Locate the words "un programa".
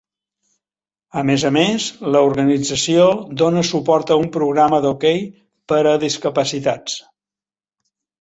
4.23-4.79